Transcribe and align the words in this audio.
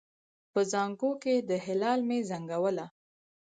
په 0.51 0.59
زانګو 0.71 1.11
کې 1.23 1.35
د 1.49 1.51
هلال 1.65 1.99
مې 2.07 2.19
زنګوله 2.29 2.85